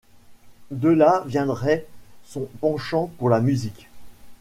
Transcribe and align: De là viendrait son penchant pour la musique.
De 0.71 0.89
là 0.89 1.21
viendrait 1.27 1.85
son 2.23 2.47
penchant 2.59 3.11
pour 3.19 3.29
la 3.29 3.39
musique. 3.39 3.87